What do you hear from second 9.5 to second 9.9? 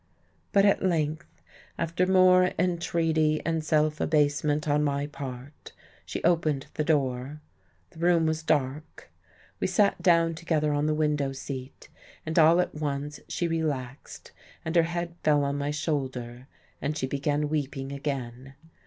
We